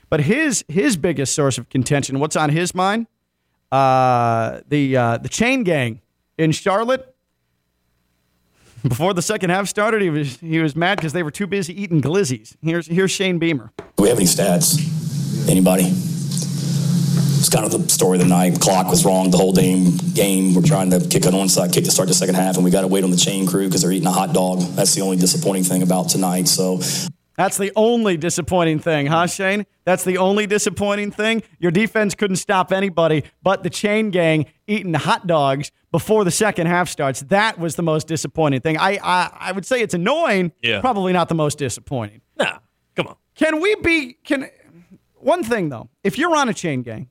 [0.09, 3.05] But his his biggest source of contention, what's on his mind?
[3.71, 6.01] Uh, the uh, the chain gang
[6.37, 7.15] in Charlotte.
[8.87, 11.79] Before the second half started, he was he was mad because they were too busy
[11.79, 12.55] eating glizzies.
[12.61, 13.71] Here's here's Shane Beamer.
[13.77, 14.79] Do we have any stats?
[15.49, 15.83] Anybody?
[17.39, 18.59] It's kind of the story of the night.
[18.59, 19.97] Clock was wrong the whole game.
[20.13, 20.53] Game.
[20.53, 22.81] We're trying to kick an onside kick to start the second half, and we got
[22.81, 24.59] to wait on the chain crew because they're eating a hot dog.
[24.75, 26.47] That's the only disappointing thing about tonight.
[26.47, 26.79] So
[27.39, 29.27] That's the only disappointing thing, huh, mm-hmm.
[29.27, 29.65] Shane?
[29.85, 31.41] That's the only disappointing thing.
[31.57, 36.67] Your defense couldn't stop anybody but the chain gang eating hot dogs before the second
[36.67, 37.21] half starts.
[37.21, 38.77] That was the most disappointing thing.
[38.77, 40.51] I I, I would say it's annoying.
[40.61, 40.81] Yeah.
[40.81, 42.19] Probably not the most disappointing.
[42.37, 42.59] Nah,
[42.97, 43.15] come on.
[43.35, 44.17] Can we be?
[44.25, 44.49] Can
[45.15, 45.89] one thing though?
[46.03, 47.07] If you're on a chain gang,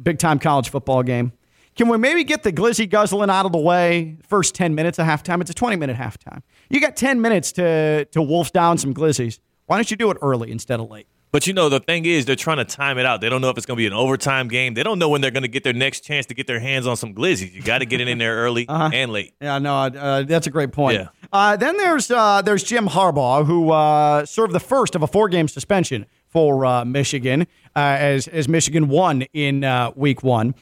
[0.00, 1.32] big time college football game,
[1.74, 4.18] can we maybe get the glizzy guzzling out of the way?
[4.22, 5.40] First ten minutes of halftime.
[5.40, 6.42] It's a 20 minute halftime.
[6.72, 9.38] You got 10 minutes to to wolf down some glizzies.
[9.66, 11.06] Why don't you do it early instead of late?
[11.30, 13.20] But you know, the thing is, they're trying to time it out.
[13.20, 14.74] They don't know if it's going to be an overtime game.
[14.74, 16.86] They don't know when they're going to get their next chance to get their hands
[16.86, 17.52] on some glizzies.
[17.52, 19.34] You got to get it in there early and late.
[19.40, 20.98] Yeah, no, uh, that's a great point.
[20.98, 21.08] Yeah.
[21.30, 25.28] Uh, then there's uh, there's Jim Harbaugh, who uh, served the first of a four
[25.28, 27.42] game suspension for uh, Michigan
[27.76, 30.54] uh, as as Michigan won in uh, Week One.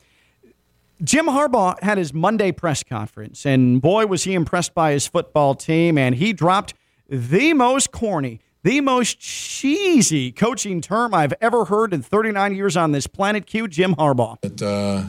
[1.03, 5.55] Jim Harbaugh had his Monday press conference, and boy, was he impressed by his football
[5.55, 5.97] team.
[5.97, 6.75] And he dropped
[7.09, 12.93] the most corny, the most cheesy coaching term I've ever heard in 39 years on
[12.93, 13.47] this planet.
[13.47, 14.41] Q, Jim Harbaugh.
[14.43, 15.05] that uh,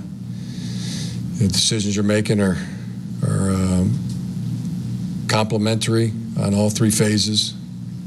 [1.38, 2.58] the decisions you're making are
[3.28, 4.00] are um,
[5.28, 7.54] complementary on all three phases.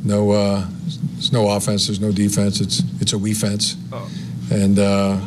[0.03, 0.67] No, uh,
[1.13, 1.87] there's no offense.
[1.87, 2.61] There's no defense.
[2.61, 3.77] It's it's a we fence.
[4.51, 5.19] And uh,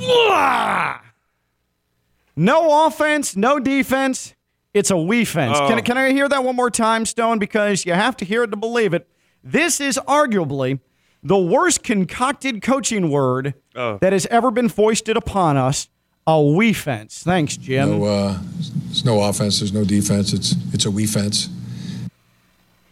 [2.37, 4.35] No offense, no defense.
[4.73, 5.57] It's a we fence.
[5.57, 7.39] Can, can I hear that one more time, Stone?
[7.39, 9.07] Because you have to hear it to believe it.
[9.43, 10.79] This is arguably
[11.23, 15.89] the worst concocted coaching word that has ever been foisted upon us.
[16.27, 17.23] A we fence.
[17.23, 17.99] Thanks, Jim.
[17.99, 18.39] no, uh,
[18.85, 19.59] there's no offense.
[19.59, 20.33] There's no defense.
[20.33, 21.47] It's it's a we fence.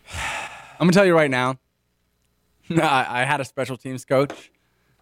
[0.14, 1.60] I'm gonna tell you right now.
[2.70, 4.52] I, I had a special teams coach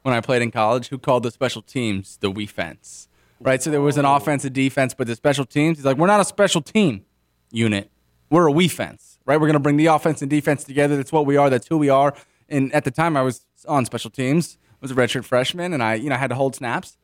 [0.01, 3.07] when I played in college who called the special teams the we fence.
[3.45, 5.77] Right, so there was an offense, a defense, but the special teams.
[5.77, 7.05] He's like, we're not a special team
[7.51, 7.91] unit.
[8.29, 9.19] We're a we fence.
[9.25, 10.95] Right, we're gonna bring the offense and defense together.
[10.97, 11.49] That's what we are.
[11.49, 12.13] That's who we are.
[12.49, 14.57] And at the time, I was on special teams.
[14.71, 16.97] I was a redshirt freshman, and I, you know, had to hold snaps.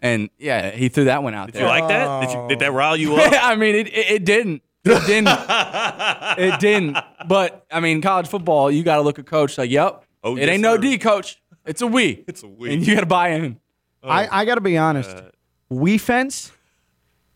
[0.00, 1.62] And yeah, he threw that one out Did there.
[1.62, 2.20] you like that?
[2.26, 3.32] Did, you, did that rile you up?
[3.42, 4.62] I mean, it, it, it didn't.
[4.84, 5.28] It didn't.
[6.38, 6.96] it didn't.
[7.28, 10.40] But I mean, college football, you got to look at coach like, yep, Oh, it
[10.40, 10.82] yes, ain't no sir.
[10.82, 11.40] D, coach.
[11.66, 12.24] It's a we.
[12.26, 12.72] It's a we.
[12.74, 13.58] and you got to buy in.
[14.02, 15.10] I, I got to be honest.
[15.10, 15.22] Uh,
[15.70, 16.52] we fence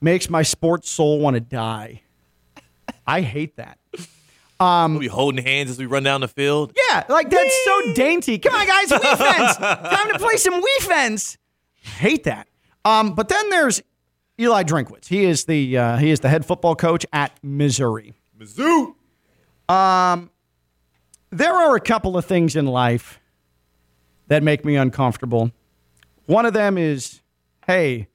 [0.01, 2.03] makes my sports soul want to die.
[3.07, 3.79] I hate that.
[4.61, 6.73] Um, We'll be holding hands as we run down the field.
[6.89, 8.39] Yeah, like that's so dainty.
[8.39, 9.57] Come on, guys, we fence.
[9.57, 11.39] Time to play some we fence.
[11.81, 12.49] Hate that.
[12.85, 13.83] Um, but then there's
[14.39, 15.07] Eli Drinkwitz.
[15.07, 18.15] He is the uh, he is the head football coach at Missouri.
[18.39, 18.95] Mizzou.
[21.31, 23.19] There are a couple of things in life
[24.29, 25.51] that make me uncomfortable.
[26.27, 27.23] One of them is,
[27.67, 28.07] hey,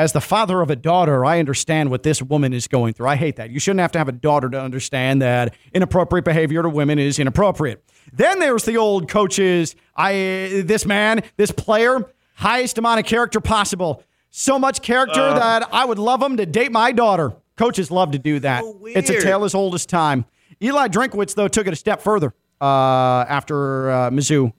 [0.00, 3.06] as the father of a daughter, I understand what this woman is going through.
[3.06, 3.50] I hate that.
[3.50, 7.18] You shouldn't have to have a daughter to understand that inappropriate behavior to women is
[7.18, 7.84] inappropriate.
[8.10, 9.76] Then there's the old coaches.
[9.94, 14.02] I this man, this player, highest amount of character possible.
[14.30, 17.34] So much character that I would love him to date my daughter.
[17.58, 18.64] Coaches love to do that.
[18.64, 20.24] So it's a tale as old as time.
[20.62, 24.54] Eli Drinkwitz, though, took it a step further uh, after uh, Mizzou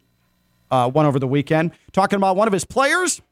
[0.69, 1.71] uh, won over the weekend.
[1.93, 3.23] Talking about one of his players,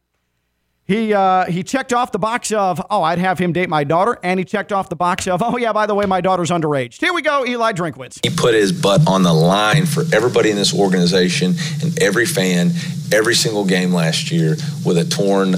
[0.89, 4.17] He uh, he checked off the box of oh I'd have him date my daughter,
[4.23, 6.99] and he checked off the box of oh yeah by the way my daughter's underage.
[6.99, 8.25] Here we go, Eli Drinkwitz.
[8.25, 12.71] He put his butt on the line for everybody in this organization and every fan,
[13.13, 15.53] every single game last year with a torn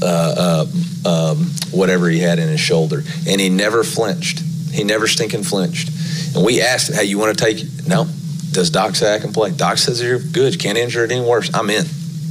[0.00, 0.64] uh,
[1.04, 4.38] uh, um, whatever he had in his shoulder, and he never flinched.
[4.70, 5.88] He never stinking flinched.
[6.36, 7.88] And we asked him, "Hey, you want to take?" it?
[7.88, 8.06] No.
[8.52, 9.50] Does Doc say I can play?
[9.50, 10.60] Doc says you're good.
[10.60, 11.52] Can't injure it any worse.
[11.52, 11.84] I'm in.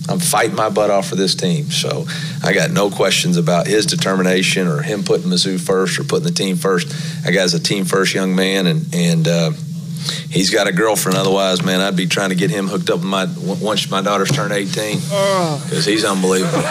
[0.10, 1.72] I'm fighting my butt off for this team.
[1.72, 2.06] So
[2.44, 6.32] I got no questions about his determination or him putting Mizzou first or putting the
[6.34, 6.90] team first.
[7.24, 9.52] That guy's a team first young man, and and uh,
[10.30, 11.18] he's got a girlfriend.
[11.18, 13.28] Otherwise, man, I'd be trying to get him hooked up with my
[13.62, 16.62] once my daughter's turned 18 because he's unbelievable.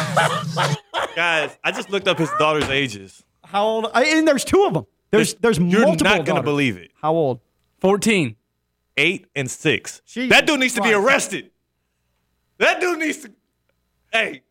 [1.16, 3.22] Guys, I just looked up his daughter's ages.
[3.44, 3.90] How old?
[3.94, 4.86] I, and there's two of them.
[5.10, 6.04] There's there's multiple You're multiple.
[6.16, 6.44] not gonna daughters.
[6.44, 6.90] believe it.
[7.00, 7.40] How old?
[7.80, 8.36] 14.
[8.96, 10.00] Eight and six.
[10.06, 11.50] Jesus that dude needs to be arrested.
[12.58, 13.32] That dude needs to.
[14.12, 14.42] Hey,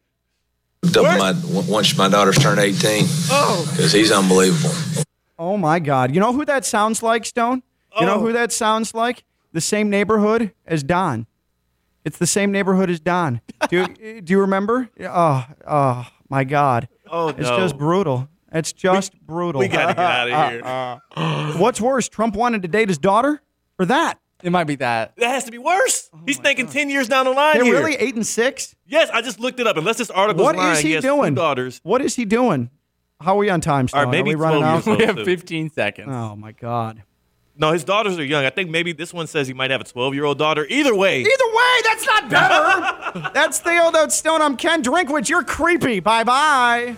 [0.85, 1.33] Hooked my
[1.69, 4.73] once my daughter's turned 18 oh, because he's unbelievable.
[5.39, 6.13] Oh my God!
[6.13, 7.63] You know who that sounds like, Stone?
[7.99, 8.19] You know Oh.
[8.19, 9.23] who that sounds like?
[9.53, 11.27] The same neighborhood as Don.
[12.03, 13.39] It's the same neighborhood as Don.
[13.69, 14.89] Do you, do you remember?
[15.01, 16.89] Oh, oh my God!
[17.09, 17.57] oh It's no.
[17.57, 18.27] just brutal.
[18.51, 19.59] It's just brutal.
[19.59, 21.59] we gotta get out of here.
[21.61, 23.41] What's worse, Trump wanted to date his daughter,
[23.79, 24.19] or that?
[24.43, 25.15] It might be that.
[25.15, 26.09] that has to be worse.
[26.13, 27.75] Oh He's thinking ten years down the line They're here.
[27.77, 28.75] really eight and six.
[28.85, 29.77] Yes, I just looked it up.
[29.77, 31.31] Unless this article's What lying, is he has doing?
[31.33, 31.79] Two daughters.
[31.83, 32.69] What is he doing?
[33.21, 33.99] How are we on time, Stone?
[33.99, 34.97] All right, maybe are we running 12 out?
[34.99, 36.09] We have 15 seconds.
[36.11, 37.03] Oh my God!
[37.55, 38.43] No, his daughters are young.
[38.43, 40.65] I think maybe this one says he might have a 12 year old daughter.
[40.69, 43.29] Either way, Either way, that's not better.
[43.33, 44.41] that's the old Stone.
[44.41, 45.29] I'm Ken Drinkwitz.
[45.29, 45.99] You're creepy.
[45.99, 46.91] Bye bye.